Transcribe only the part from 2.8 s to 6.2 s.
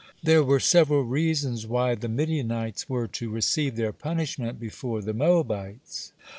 were to receive their punishment before the Moabites.